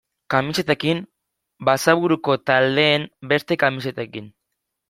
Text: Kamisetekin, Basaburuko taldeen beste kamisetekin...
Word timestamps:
Kamisetekin, 0.33 1.01
Basaburuko 1.69 2.39
taldeen 2.51 3.07
beste 3.35 3.63
kamisetekin... 3.67 4.35